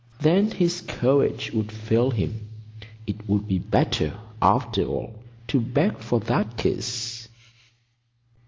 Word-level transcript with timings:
Then 0.19 0.49
his 0.49 0.81
courage 0.81 1.51
would 1.51 1.71
fail 1.71 2.09
him. 2.09 2.49
It 3.05 3.29
would 3.29 3.47
be 3.47 3.59
better, 3.59 4.19
after 4.41 4.81
all, 4.85 5.19
to 5.49 5.61
beg 5.61 5.99
for 5.99 6.19
that 6.21 6.57
kiss. 6.57 7.27